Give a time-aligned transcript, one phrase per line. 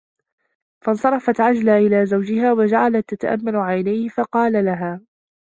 [0.85, 5.01] فَانْصَرَفَتْ عَجْلَى إلَى زَوْجِهَا وَجَعَلَتْ تَتَأَمَّلُ عَيْنَيْهِ فَقَالَ لَهَا